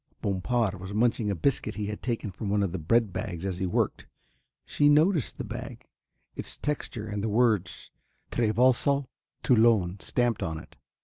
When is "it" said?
10.57-10.75